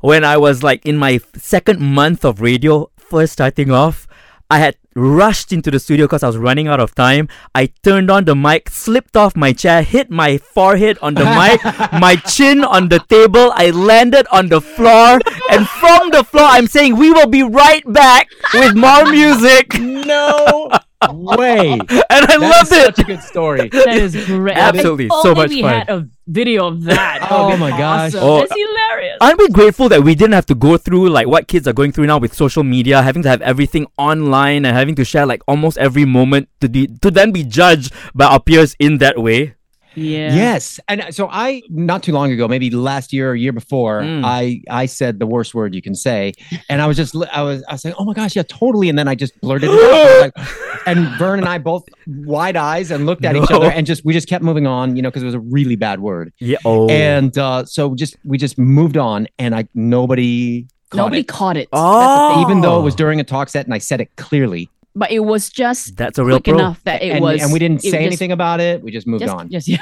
when 0.00 0.24
I 0.24 0.36
was 0.38 0.62
like 0.62 0.84
in 0.86 0.96
my 0.96 1.20
second 1.36 1.80
month 1.80 2.24
of 2.24 2.40
radio, 2.40 2.90
first 2.98 3.32
starting 3.34 3.70
off. 3.70 4.06
I 4.50 4.58
had 4.58 4.76
rushed 4.96 5.52
into 5.52 5.70
the 5.70 5.78
studio 5.78 6.06
because 6.06 6.24
I 6.24 6.26
was 6.26 6.36
running 6.36 6.66
out 6.66 6.80
of 6.80 6.94
time. 6.94 7.28
I 7.54 7.66
turned 7.84 8.10
on 8.10 8.24
the 8.24 8.34
mic, 8.34 8.68
slipped 8.68 9.16
off 9.16 9.36
my 9.36 9.52
chair, 9.52 9.82
hit 9.82 10.10
my 10.10 10.38
forehead 10.38 10.98
on 11.00 11.14
the 11.14 11.24
mic, 11.24 11.62
my 12.00 12.16
chin 12.16 12.64
on 12.64 12.88
the 12.88 12.98
table. 12.98 13.52
I 13.54 13.70
landed 13.70 14.26
on 14.32 14.48
the 14.48 14.60
floor, 14.60 15.20
and 15.50 15.68
from 15.68 16.10
the 16.10 16.24
floor, 16.24 16.46
I'm 16.46 16.66
saying, 16.66 16.96
We 16.96 17.10
will 17.10 17.28
be 17.28 17.44
right 17.44 17.84
back 17.92 18.28
with 18.52 18.74
more 18.74 19.06
music. 19.06 19.78
No 19.78 20.70
way. 21.10 21.72
And 21.72 21.90
I 21.90 22.06
That 22.08 22.30
is 22.30 22.40
loved 22.40 22.72
it. 22.72 22.84
Such 22.96 22.98
a 22.98 23.04
good 23.04 23.22
story. 23.22 23.68
That 23.68 23.88
is 23.96 24.14
great. 24.26 24.56
I 24.56 24.70
think 24.72 24.76
Absolutely, 24.78 25.08
Only 25.10 25.22
so 25.22 25.34
much 25.34 25.48
we 25.50 25.62
fun. 25.62 25.74
had 25.78 25.90
a 25.90 26.08
video 26.26 26.66
of 26.68 26.82
that. 26.84 27.20
That 27.20 27.28
Oh 27.30 27.56
my 27.56 27.70
gosh. 27.70 28.14
awesome. 28.14 28.20
Oh. 28.22 28.38
That's 28.40 28.52
hilarious. 28.54 29.16
Aren't 29.20 29.38
we 29.38 29.48
grateful 29.48 29.88
that 29.88 30.02
we 30.02 30.14
didn't 30.14 30.34
have 30.34 30.46
to 30.46 30.54
go 30.54 30.76
through 30.76 31.08
like 31.10 31.26
what 31.26 31.48
kids 31.48 31.66
are 31.66 31.72
going 31.72 31.92
through 31.92 32.06
now 32.06 32.18
with 32.18 32.34
social 32.34 32.62
media, 32.64 33.02
having 33.02 33.22
to 33.22 33.28
have 33.28 33.40
everything 33.42 33.86
online 33.96 34.64
and 34.64 34.76
having 34.76 34.94
to 34.96 35.04
share 35.04 35.26
like 35.26 35.42
almost 35.48 35.78
every 35.78 36.04
moment 36.04 36.48
to 36.60 36.68
be 36.68 36.86
to 37.00 37.10
then 37.10 37.32
be 37.32 37.44
judged 37.44 37.92
by 38.14 38.26
our 38.26 38.40
peers 38.40 38.76
in 38.78 38.98
that 38.98 39.18
way? 39.18 39.54
yeah. 39.96 40.32
Yes, 40.32 40.78
and 40.86 41.04
so 41.12 41.28
I 41.28 41.62
not 41.68 42.04
too 42.04 42.12
long 42.12 42.30
ago, 42.30 42.46
maybe 42.46 42.70
last 42.70 43.12
year 43.12 43.32
or 43.32 43.34
year 43.34 43.52
before, 43.52 44.02
Mm. 44.02 44.22
I 44.24 44.62
I 44.70 44.86
said 44.86 45.18
the 45.18 45.26
worst 45.26 45.52
word 45.52 45.74
you 45.74 45.82
can 45.82 45.96
say, 45.96 46.32
and 46.68 46.80
I 46.80 46.86
was 46.86 46.96
just 46.96 47.16
I 47.32 47.42
was 47.42 47.64
I 47.68 47.72
was 47.72 47.82
saying, 47.82 47.96
oh 47.98 48.04
my 48.04 48.14
gosh, 48.14 48.36
yeah, 48.36 48.44
totally, 48.46 48.88
and 48.88 48.96
then 48.96 49.08
I 49.08 49.16
just 49.16 49.38
blurted 49.40 49.68
it 49.68 49.74
out, 49.74 49.92
I 49.92 50.04
was 50.04 50.20
like, 50.36 50.46
and 50.86 51.06
Vern 51.18 51.38
and 51.40 51.48
I 51.48 51.58
both 51.58 51.84
wide 52.06 52.56
eyes 52.56 52.90
and 52.90 53.06
looked 53.06 53.24
at 53.24 53.36
each 53.36 53.50
other 53.50 53.70
and 53.70 53.86
just 53.86 54.04
we 54.04 54.12
just 54.12 54.28
kept 54.28 54.44
moving 54.44 54.66
on, 54.66 54.96
you 54.96 55.02
know, 55.02 55.10
because 55.10 55.22
it 55.22 55.26
was 55.26 55.34
a 55.34 55.40
really 55.40 55.76
bad 55.76 56.00
word, 56.00 56.32
Yeah. 56.40 56.58
Oh. 56.64 56.88
and 56.88 57.36
uh, 57.38 57.64
so 57.64 57.94
just 57.94 58.16
we 58.24 58.38
just 58.38 58.58
moved 58.58 58.96
on, 58.96 59.28
and 59.38 59.54
I 59.54 59.66
nobody 59.74 60.66
caught 60.90 60.96
Nobody 60.98 61.20
it. 61.20 61.28
caught 61.28 61.56
it. 61.56 61.68
Oh. 61.72 62.00
That's 62.00 62.22
the 62.30 62.34
thing. 62.34 62.50
even 62.50 62.60
though 62.62 62.80
it 62.80 62.82
was 62.82 62.94
during 62.94 63.20
a 63.20 63.24
talk 63.24 63.48
set 63.48 63.64
and 63.64 63.74
I 63.74 63.78
said 63.78 64.00
it 64.00 64.14
clearly, 64.16 64.68
But 64.96 65.10
it 65.12 65.20
was 65.20 65.48
just 65.50 65.96
that's 65.96 66.18
a 66.18 66.24
real 66.24 66.38
quick 66.40 66.48
enough 66.54 66.82
that 66.84 67.02
it 67.02 67.10
and, 67.10 67.22
was. 67.22 67.42
and 67.42 67.52
we 67.52 67.58
didn't 67.58 67.78
it 67.78 67.82
say 67.82 67.90
just- 67.90 68.02
anything 68.06 68.32
about 68.32 68.60
it. 68.60 68.82
We 68.82 68.90
just 68.90 69.06
moved 69.06 69.22
Just, 69.22 69.34
on. 69.34 69.50
just 69.50 69.68
yeah. 69.68 69.78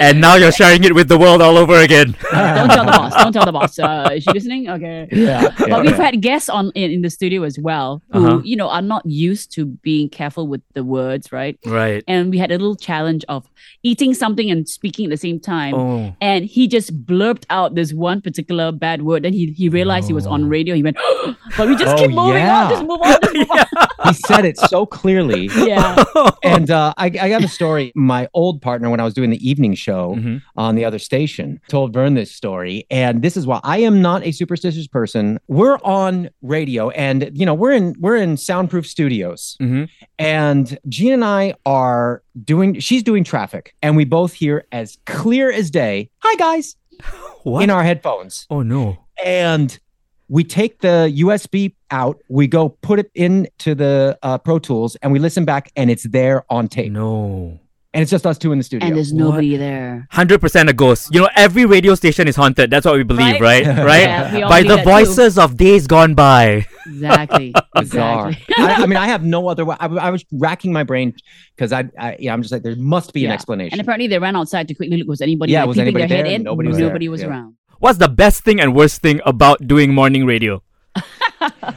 And 0.00 0.20
now 0.20 0.34
you're 0.36 0.52
sharing 0.52 0.84
it 0.84 0.94
with 0.94 1.08
the 1.08 1.18
world 1.18 1.40
all 1.42 1.56
over 1.56 1.76
again. 1.76 2.16
Don't 2.32 2.68
tell 2.68 2.84
the 2.84 2.92
boss. 2.92 3.14
Don't 3.22 3.32
tell 3.32 3.44
the 3.44 3.52
boss. 3.52 3.78
Uh, 3.78 4.10
is 4.14 4.24
she 4.24 4.32
listening? 4.32 4.68
Okay. 4.68 5.08
Yeah, 5.12 5.48
but 5.68 5.82
we've 5.84 5.96
had 5.96 6.20
guests 6.20 6.48
on 6.48 6.70
in, 6.74 6.90
in 6.90 7.02
the 7.02 7.10
studio 7.10 7.42
as 7.44 7.58
well 7.58 8.02
who 8.12 8.26
Uh-huh. 8.26 8.40
you 8.44 8.56
know 8.56 8.68
are 8.68 8.82
not 8.82 9.02
used 9.06 9.52
to 9.54 9.66
being 9.66 10.08
careful 10.08 10.46
with 10.48 10.62
the 10.74 10.82
words, 10.84 11.32
right? 11.32 11.58
Right. 11.66 12.02
And 12.08 12.30
we 12.30 12.38
had 12.38 12.50
a 12.50 12.54
little 12.58 12.76
challenge 12.76 13.24
of 13.28 13.48
eating 13.82 14.14
something 14.14 14.50
and 14.50 14.68
speaking 14.68 15.06
at 15.06 15.10
the 15.10 15.16
same 15.16 15.38
time. 15.40 15.74
Oh. 15.74 16.14
And 16.20 16.44
he 16.44 16.66
just 16.68 17.04
blurped 17.06 17.44
out 17.50 17.74
this 17.74 17.92
one 17.92 18.20
particular 18.20 18.72
bad 18.72 19.02
word. 19.02 19.22
Then 19.24 19.32
he, 19.32 19.52
he 19.52 19.68
realized 19.68 20.06
he 20.08 20.12
was 20.14 20.26
on 20.26 20.48
radio. 20.48 20.74
He 20.74 20.82
went, 20.82 20.96
but 21.56 21.68
we 21.68 21.76
just 21.76 21.94
Oh, 21.94 21.98
keep 21.98 22.10
moving 22.10 22.34
yeah. 22.42 22.64
on. 22.64 22.70
Just 22.70 22.82
move 22.82 23.00
on. 23.02 23.18
Just 23.22 23.34
move 23.34 23.50
on. 23.50 23.86
he 24.08 24.12
said 24.26 24.44
it 24.44 24.56
so 24.58 24.86
clearly. 24.86 25.48
Yeah. 25.54 26.02
and 26.42 26.70
uh, 26.70 26.94
I, 26.96 27.06
I 27.20 27.28
have 27.28 27.44
a 27.44 27.48
story. 27.48 27.92
My 27.94 28.28
old 28.34 28.60
partner, 28.62 28.90
when 28.90 28.98
I 29.00 29.04
was 29.04 29.14
doing 29.14 29.30
the 29.30 29.48
evening 29.48 29.74
show 29.74 29.83
Mhm. 29.92 30.42
on 30.56 30.74
the 30.74 30.84
other 30.84 30.98
station, 30.98 31.60
told 31.68 31.92
Vern 31.92 32.14
this 32.14 32.30
story. 32.32 32.86
And 32.90 33.22
this 33.22 33.36
is 33.36 33.46
why 33.46 33.60
I 33.64 33.78
am 33.78 34.00
not 34.02 34.24
a 34.24 34.32
superstitious 34.32 34.86
person. 34.86 35.38
We're 35.48 35.78
on 35.84 36.30
radio, 36.42 36.90
and 36.90 37.30
you 37.34 37.44
know 37.46 37.54
we're 37.54 37.72
in 37.72 37.94
we're 37.98 38.16
in 38.16 38.36
soundproof 38.36 38.86
studios, 38.86 39.56
Mhm. 39.60 39.88
and 40.18 40.78
Gina 40.88 41.14
and 41.14 41.24
I 41.24 41.54
are 41.66 42.22
doing. 42.44 42.78
She's 42.80 43.02
doing 43.02 43.24
traffic, 43.24 43.74
and 43.82 43.96
we 43.96 44.04
both 44.04 44.32
hear 44.32 44.64
as 44.72 44.98
clear 45.06 45.50
as 45.50 45.70
day. 45.70 46.10
Hi 46.20 46.34
guys, 46.36 46.76
What? 47.44 47.62
in 47.62 47.70
our 47.70 47.82
headphones, 47.82 48.46
oh 48.50 48.62
no. 48.62 48.98
and. 49.24 49.78
We 50.26 50.42
take 50.42 50.80
the 50.80 51.12
USB 51.18 51.74
out, 51.90 52.18
we 52.30 52.46
go 52.46 52.70
put 52.70 52.98
it 52.98 53.10
into 53.14 53.74
the 53.74 54.18
uh, 54.22 54.38
Pro 54.38 54.58
Tools, 54.58 54.96
and 55.02 55.12
we 55.12 55.18
listen 55.18 55.44
back, 55.44 55.70
and 55.76 55.90
it's 55.90 56.04
there 56.04 56.44
on 56.48 56.66
tape. 56.66 56.90
No. 56.90 57.60
And 57.94 58.02
it's 58.02 58.10
just 58.10 58.26
us 58.26 58.36
two 58.38 58.50
in 58.50 58.58
the 58.58 58.64
studio. 58.64 58.86
And 58.88 58.96
there's 58.96 59.12
nobody 59.12 59.56
there. 59.56 60.08
Hundred 60.10 60.40
percent 60.40 60.68
a 60.68 60.72
ghost. 60.72 61.14
You 61.14 61.20
know, 61.20 61.28
every 61.36 61.64
radio 61.64 61.94
station 61.94 62.26
is 62.26 62.34
haunted. 62.34 62.68
That's 62.70 62.84
what 62.84 62.96
we 62.96 63.04
believe, 63.04 63.40
right? 63.40 63.64
Right? 63.64 63.78
Right? 63.84 64.00
Yeah, 64.02 64.34
we 64.34 64.42
all 64.42 64.50
By 64.50 64.62
the 64.62 64.68
that 64.70 64.84
too. 64.84 64.90
voices 64.90 65.38
of 65.38 65.56
days 65.56 65.86
gone 65.86 66.14
by. 66.14 66.66
Exactly. 66.86 67.54
bizarre. 67.74 68.30
exactly. 68.30 68.54
I, 68.58 68.74
I 68.82 68.86
mean, 68.86 68.96
I 68.96 69.06
have 69.06 69.22
no 69.22 69.46
other 69.48 69.64
way. 69.64 69.76
I, 69.78 69.86
I 69.86 70.10
was 70.10 70.24
racking 70.32 70.72
my 70.72 70.82
brain 70.82 71.14
because 71.54 71.72
I, 71.72 71.84
I, 71.96 72.16
yeah, 72.18 72.32
I'm 72.32 72.42
just 72.42 72.50
like, 72.52 72.64
there 72.64 72.74
must 72.76 73.12
be 73.12 73.24
an 73.26 73.30
explanation. 73.30 73.74
And 73.78 73.80
apparently 73.80 74.08
they 74.08 74.18
ran 74.18 74.34
outside 74.34 74.66
to 74.68 74.74
quickly 74.74 74.96
look. 74.96 75.06
Was 75.06 75.20
anybody 75.20 75.52
Yeah, 75.52 75.60
there? 75.60 75.68
was 75.68 75.78
anybody 75.78 76.06
their 76.08 76.16
head 76.16 76.26
there? 76.26 76.34
in? 76.34 76.42
Nobody 76.42 76.68
was 76.68 76.78
there. 76.78 77.10
Was 77.10 77.20
Yeah. 77.22 77.28
around. 77.28 77.54
What's 77.78 77.98
the 77.98 78.08
best 78.08 78.42
thing 78.42 78.60
and 78.60 78.74
worst 78.74 79.02
thing 79.02 79.20
about 79.24 79.68
doing 79.68 79.94
morning 79.94 80.26
radio? 80.26 80.62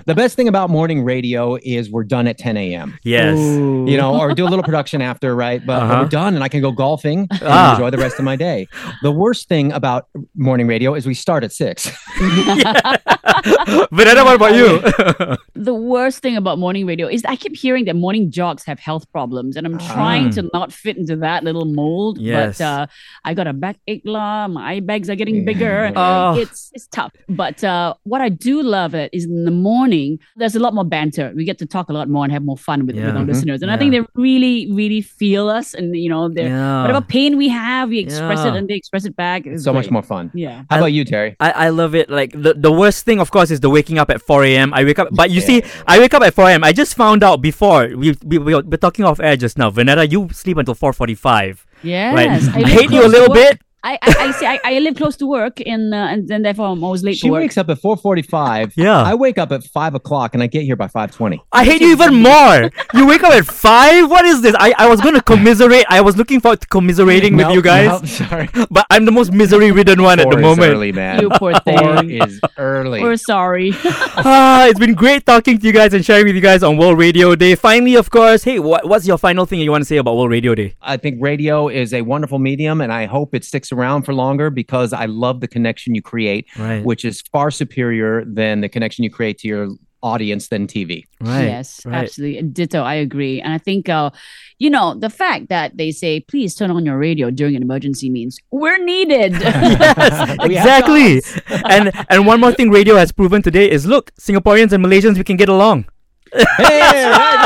The 0.06 0.16
best 0.16 0.36
thing 0.36 0.48
about 0.48 0.70
morning 0.70 1.04
radio 1.04 1.58
is 1.62 1.90
we're 1.92 2.04
done 2.04 2.28
at 2.28 2.38
10 2.38 2.58
a.m. 2.58 2.98
Yes. 3.04 3.38
You 3.38 3.98
know, 3.98 4.20
or 4.20 4.34
do 4.34 4.46
a 4.46 4.50
little 4.50 4.64
production 4.72 5.02
after, 5.02 5.36
right? 5.36 5.60
But, 5.66 5.68
but 5.80 5.84
Uh-huh. 5.84 6.04
we're 6.04 6.10
done 6.10 6.34
and 6.36 6.44
I 6.44 6.48
can 6.50 6.62
go 6.62 6.72
golfing 6.72 7.28
and 7.32 7.40
Ah. 7.44 7.74
enjoy 7.74 7.90
the 7.92 7.98
rest 7.98 8.18
of 8.20 8.26
my 8.26 8.36
day. 8.36 8.68
The 9.04 9.12
worst 9.12 9.48
thing 9.48 9.72
about 9.72 10.08
morning 10.36 10.68
radio 10.68 10.94
is 10.96 11.06
we 11.06 11.14
start 11.14 11.44
at 11.44 11.52
six. 11.52 11.88
Vanessa, 13.92 14.24
what 14.24 14.36
about 14.36 14.56
you? 14.56 14.80
the 15.56 15.74
worst 15.74 16.20
thing 16.22 16.36
about 16.38 16.58
morning 16.60 16.86
radio 16.86 17.08
is 17.08 17.24
I 17.26 17.36
keep 17.36 17.56
hearing 17.56 17.86
that 17.86 17.96
morning 17.96 18.32
jocks 18.32 18.66
have 18.66 18.80
health 18.80 19.10
problems, 19.12 19.56
and 19.56 19.66
I'm 19.68 19.78
trying 19.78 20.30
to 20.32 20.50
not 20.54 20.72
fit 20.74 20.98
into 20.98 21.16
that 21.18 21.44
little 21.44 21.66
mold. 21.66 22.18
Yes. 22.20 22.58
But 22.58 22.64
uh, 22.64 22.88
I 23.26 23.34
got 23.34 23.48
a 23.48 23.54
backache 23.54 24.02
lah. 24.06 24.48
My 24.48 24.74
eye 24.74 24.80
bags 24.80 25.10
are 25.10 25.16
getting 25.16 25.46
bigger. 25.46 25.92
Oh. 25.96 26.38
It's 26.38 26.72
it's 26.74 26.88
tough. 26.88 27.12
But 27.30 27.64
uh, 27.64 27.94
what 28.04 28.22
I 28.22 28.30
do 28.30 28.62
love 28.64 28.94
it 28.96 29.10
is 29.14 29.26
in 29.26 29.46
the 29.46 29.52
morning. 29.58 30.20
There's 30.36 30.56
a 30.56 30.60
lot 30.60 30.74
more 30.74 30.86
banter. 30.86 31.34
We 31.36 31.44
get 31.46 31.58
to 31.60 31.66
talk 31.66 31.90
a 31.90 31.94
lot 31.94 32.08
more 32.10 32.24
and 32.24 32.32
have 32.34 32.44
more 32.44 32.58
fun 32.58 32.86
with, 32.86 32.96
with 32.96 33.04
Yeah. 33.06 33.12
our 33.18 33.24
Mhm. 33.24 33.28
listeners, 33.28 33.62
and 33.62 33.70
I 33.72 33.78
think 33.78 33.92
they 33.92 34.02
really 34.16 34.72
really 34.72 35.02
feel 35.02 35.50
us, 35.50 35.74
and 35.74 35.96
you 35.96 36.10
know, 36.10 36.30
Yeah. 36.36 36.82
whatever 36.84 37.02
pain 37.02 37.38
we 37.38 37.50
have, 37.50 37.90
we 37.90 38.00
express 38.00 38.46
it 38.46 38.54
and 38.56 38.68
they 38.70 38.76
express 38.76 39.06
it 39.06 39.16
back. 39.16 39.46
It's 39.46 39.64
so 39.64 39.74
much 39.74 39.90
more 39.92 40.04
fun. 40.04 40.32
Yeah. 40.34 40.64
How 40.70 40.78
about 40.78 40.94
you, 40.98 41.04
Terry? 41.06 41.36
I, 41.40 41.52
I 41.66 41.70
love 41.70 41.94
it. 41.96 42.10
Like 42.10 42.32
the, 42.46 42.54
the 42.54 42.72
worst 42.72 43.06
thing, 43.06 43.20
of 43.20 43.32
course, 43.32 43.50
is 43.52 43.60
the 43.60 43.70
waking 43.70 43.98
up 43.98 44.10
at 44.10 44.22
4 44.22 44.44
a.m. 44.46 44.74
I 44.74 44.84
wake 44.84 45.00
up, 45.00 45.10
but 45.12 45.30
you 45.32 45.42
see, 45.42 45.64
I 45.88 46.00
wake 46.00 46.14
up 46.14 46.24
at 46.24 46.34
4 46.34 46.50
a.m. 46.50 46.64
I 46.64 46.72
just 46.74 46.96
found 46.96 47.24
out 47.24 47.42
before 47.42 47.82
we 48.02 48.08
we, 48.26 48.38
we 48.38 48.54
were 48.56 48.64
we're 48.72 48.78
talking 48.88 49.06
off 49.06 49.20
air 49.20 49.36
just 49.36 49.58
now. 49.58 49.70
Vernetta, 49.72 50.10
you 50.12 50.28
sleep 50.32 50.58
until 50.58 50.76
4:45. 50.76 51.66
Yes. 51.84 52.14
Right? 52.16 52.30
I, 52.30 52.60
live 52.60 52.68
hate 52.70 52.92
you 52.92 53.06
a 53.06 53.12
little 53.16 53.30
work. 53.30 53.42
bit. 53.58 53.62
I, 53.84 53.94
I, 54.02 54.16
I 54.20 54.32
see. 54.32 54.46
I, 54.46 54.60
I 54.64 54.80
live 54.80 54.96
close 54.96 55.16
to 55.18 55.26
work, 55.28 55.62
and 55.66 55.94
uh, 55.94 55.98
and 56.12 56.28
then 56.28 56.42
therefore 56.42 56.68
I'm 56.68 56.84
always 56.84 57.04
late 57.04 57.18
She 57.18 57.28
to 57.28 57.32
work. 57.32 57.42
wakes 57.42 57.58
up 57.58 57.70
at 57.70 57.78
4:45. 57.80 58.74
Yeah. 58.76 59.02
I 59.02 59.14
wake 59.14 59.38
up 59.38 59.52
at 59.52 59.64
five 59.64 59.94
o'clock 59.96 60.34
and 60.34 60.42
I 60.44 60.48
get 60.48 60.64
here 60.64 60.76
by 60.76 60.88
5:20. 60.88 61.40
I 61.54 61.64
hate 61.64 61.82
you 61.82 61.92
even 61.92 62.16
more. 62.16 62.70
You 62.94 63.06
wake 63.08 63.24
up 63.24 63.34
at 63.34 63.46
five. 63.46 64.10
What 64.10 64.26
is 64.26 64.42
this? 64.42 64.56
I, 64.60 64.74
I 64.78 64.88
was 64.90 65.00
gonna 65.00 65.22
commiserate. 65.22 65.86
I 65.90 66.02
was 66.02 66.18
looking 66.18 66.40
forward 66.42 66.62
to 66.62 66.68
commiserating 66.68 67.38
with 67.38 67.50
you 67.52 67.62
guys, 67.62 68.02
nope, 68.02 68.08
sorry. 68.08 68.50
but 68.72 68.86
I'm 68.90 69.06
the 69.06 69.12
most 69.12 69.32
misery-ridden 69.32 70.02
one 70.02 70.20
at 70.20 70.26
the 70.26 70.32
Four 70.32 70.40
is 70.40 70.44
moment. 70.44 70.72
early, 70.74 70.92
man. 70.92 71.22
You 71.22 71.30
poor 71.30 71.54
Four 71.54 71.60
thing. 72.02 72.10
is 72.22 72.42
early. 72.58 73.02
We're 73.02 73.16
sorry. 73.16 73.72
ah, 74.18 74.66
it's 74.68 74.80
been 74.80 74.96
great 74.96 75.26
talking 75.26 75.58
to 75.60 75.66
you 75.66 75.72
guys 75.74 75.94
and 75.94 76.04
sharing 76.04 76.26
with 76.26 76.36
you 76.36 76.42
guys 76.42 76.64
on 76.64 76.78
World 76.78 76.98
Radio 76.98 77.36
Day. 77.36 77.56
Finally, 77.56 77.96
of 77.96 78.10
course. 78.10 78.44
Hey, 78.44 78.60
what, 78.60 78.88
what's 78.88 79.06
your 79.08 79.18
final 79.18 79.46
thing 79.46 79.60
you 79.60 79.72
want 79.72 79.82
to 79.82 79.86
say 79.86 79.98
about 79.98 80.16
World 80.18 80.32
Radio 80.32 80.56
Day? 80.56 80.76
I 80.82 80.98
think 80.98 81.18
radio 81.22 81.68
is 81.70 81.94
a 81.94 82.02
wonderful 82.02 82.40
medium, 82.40 82.82
and 82.82 82.92
I 82.92 83.06
hope 83.06 83.34
it 83.36 83.44
sticks 83.46 83.67
around 83.72 84.04
for 84.04 84.14
longer 84.14 84.50
because 84.50 84.94
I 84.94 85.06
love 85.06 85.42
the 85.42 85.48
connection 85.48 85.96
you 85.96 86.02
create, 86.02 86.48
Right. 86.58 86.84
which 86.84 87.04
is 87.06 87.22
far 87.32 87.52
superior 87.52 88.24
than 88.26 88.62
the 88.62 88.70
connection 88.70 89.04
you 89.04 89.10
create 89.10 89.38
to 89.40 89.48
your 89.48 89.68
audience 90.04 90.50
than 90.50 90.68
TV. 90.68 91.04
Right. 91.20 91.46
yes, 91.46 91.82
right. 91.84 92.04
absolutely. 92.04 92.44
Ditto. 92.44 92.84
I 92.84 92.94
agree. 92.96 93.42
And 93.42 93.52
I 93.52 93.58
think, 93.58 93.90
uh, 93.90 94.12
you 94.60 94.70
know, 94.70 94.94
the 94.94 95.10
fact 95.10 95.50
that 95.50 95.76
they 95.76 95.90
say, 95.92 96.20
please 96.20 96.54
turn 96.54 96.70
on 96.70 96.86
your 96.86 96.98
radio 97.00 97.32
during 97.32 97.56
an 97.56 97.64
emergency 97.64 98.10
means 98.10 98.40
we're 98.52 98.78
needed. 98.84 99.32
yes, 99.42 100.38
We 100.48 100.56
exactly. 100.56 101.22
and 101.70 101.92
and 102.10 102.28
one 102.28 102.40
more 102.40 102.52
thing 102.54 102.70
radio 102.70 102.96
has 102.96 103.12
proven 103.12 103.42
today 103.42 103.70
is 103.70 103.86
look, 103.88 104.12
Singaporeans 104.16 104.72
and 104.72 104.86
Malaysians 104.86 105.18
we 105.18 105.24
can 105.24 105.36
get 105.36 105.50
along. 105.50 105.86
Hey. 106.32 106.46
Right. 107.10 107.37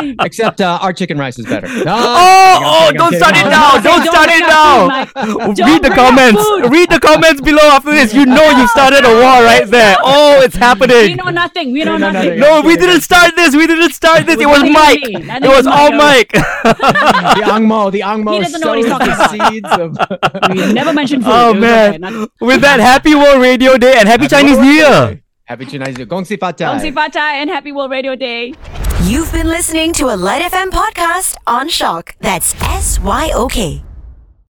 Except 0.20 0.60
uh, 0.60 0.78
our 0.80 0.92
chicken 0.92 1.18
rice 1.18 1.38
is 1.38 1.46
better. 1.46 1.68
No, 1.68 1.94
Oh, 1.96 2.58
oh, 2.62 2.88
I'm 2.88 2.94
don't 3.00 3.14
start 3.14 3.36
it 3.36 3.44
now. 3.44 3.72
Don't 3.80 4.04
Don't 4.04 4.06
start 4.14 4.28
it 4.30 4.40
now. 4.46 5.04
food, 5.06 5.58
Read 5.58 5.82
the 5.82 5.90
comments. 5.90 6.42
Read 6.68 6.90
the 6.90 7.00
comments 7.00 7.40
below 7.40 7.62
after 7.76 7.90
this. 7.92 8.12
You 8.14 8.26
know 8.26 8.50
you've 8.50 8.70
started 8.70 9.04
a 9.04 9.12
war 9.12 9.42
right 9.44 9.66
there. 9.66 9.96
Oh, 10.02 10.40
it's 10.42 10.56
happening. 10.56 11.10
we 11.10 11.14
know 11.14 11.30
nothing. 11.30 11.72
We 11.72 11.84
know 11.84 11.96
know 11.96 12.10
nothing. 12.12 12.38
nothing. 12.38 12.62
No, 12.62 12.62
we 12.62 12.76
didn't 12.76 13.02
start 13.02 13.34
this. 13.36 13.54
We 13.54 13.66
didn't 13.66 13.92
start 13.92 14.26
this. 14.26 14.40
It 14.40 14.46
was 14.46 14.62
Mike. 14.62 15.00
It 15.02 15.48
was 15.48 15.66
all 15.66 15.90
Mike. 15.92 16.00
Mike. 16.00 16.32
the 16.32 17.44
Angmo, 17.56 17.90
the 17.92 18.00
Angmo 18.00 18.34
He 18.34 18.40
doesn't 18.40 18.60
know 18.60 18.68
what 18.68 18.78
he's 18.78 18.86
talking 18.86 19.08
about. 19.12 19.30
seeds 19.30 19.70
of. 19.70 19.96
We 20.50 20.72
never 20.72 20.92
mentioned 20.92 21.24
food. 21.24 21.30
Oh 21.32 21.54
man. 21.54 22.04
okay. 22.04 22.26
With 22.40 22.60
that, 22.62 22.80
happy 22.80 23.14
World 23.14 23.40
Radio 23.42 23.76
Day 23.78 23.94
and 23.98 24.08
happy 24.08 24.28
Chinese 24.28 24.58
New 24.58 24.70
Year. 24.70 25.22
Happy 25.44 25.66
Chinese 25.66 25.94
New 25.96 26.00
Year. 26.00 26.06
Gong 26.06 26.24
si 26.24 26.36
fa 26.36 26.52
tai. 26.52 26.66
Gong 26.72 26.80
si 26.80 26.90
fa 26.90 27.08
tai 27.12 27.34
and 27.36 27.50
happy 27.50 27.72
World 27.72 27.90
Radio 27.90 28.14
Day. 28.16 28.54
You've 29.04 29.32
been 29.32 29.48
listening 29.48 29.92
to 29.94 30.10
a 30.10 30.16
LITE 30.16 30.42
FM 30.52 30.68
podcast 30.68 31.36
on 31.46 31.68
SYOK. 31.68 32.12
That's 32.20 32.54
S 32.62 33.00
Y 33.00 33.30
O 33.34 33.48
K. 33.48 33.82